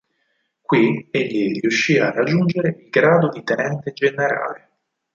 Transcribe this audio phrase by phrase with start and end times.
[0.63, 4.69] Qui egli riuscì a raggiungere il grado di Tenente Generale.